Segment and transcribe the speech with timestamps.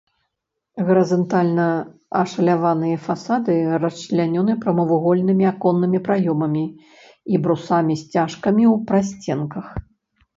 [0.85, 1.65] Гарызантальна
[2.21, 9.65] ашаляваныя фасады расчлянёны прамавугольнымі аконнымі праёмамі і брусамі-сцяжкамі ў прасценках.